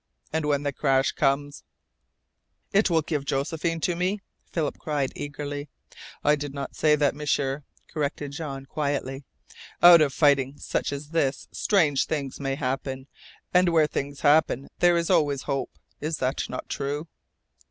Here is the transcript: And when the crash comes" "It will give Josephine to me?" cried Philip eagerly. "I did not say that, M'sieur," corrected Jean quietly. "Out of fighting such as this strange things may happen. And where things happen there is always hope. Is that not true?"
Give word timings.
And 0.33 0.45
when 0.45 0.63
the 0.63 0.73
crash 0.73 1.11
comes" 1.11 1.63
"It 2.73 2.89
will 2.89 3.03
give 3.03 3.23
Josephine 3.23 3.79
to 3.81 3.95
me?" 3.95 4.19
cried 4.51 5.13
Philip 5.13 5.13
eagerly. 5.15 5.69
"I 6.23 6.35
did 6.35 6.55
not 6.55 6.75
say 6.75 6.95
that, 6.95 7.13
M'sieur," 7.13 7.61
corrected 7.87 8.31
Jean 8.31 8.65
quietly. 8.65 9.25
"Out 9.83 10.01
of 10.01 10.11
fighting 10.11 10.57
such 10.57 10.91
as 10.91 11.09
this 11.09 11.47
strange 11.51 12.07
things 12.07 12.39
may 12.39 12.55
happen. 12.55 13.05
And 13.53 13.69
where 13.69 13.85
things 13.85 14.21
happen 14.21 14.69
there 14.79 14.97
is 14.97 15.11
always 15.11 15.43
hope. 15.43 15.69
Is 15.99 16.17
that 16.17 16.49
not 16.49 16.67
true?" 16.67 17.07